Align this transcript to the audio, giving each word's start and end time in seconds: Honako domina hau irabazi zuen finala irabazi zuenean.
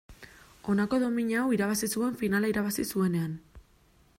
Honako 0.73 0.99
domina 1.03 1.37
hau 1.43 1.53
irabazi 1.57 1.91
zuen 1.97 2.17
finala 2.23 2.49
irabazi 2.55 2.87
zuenean. 2.95 3.37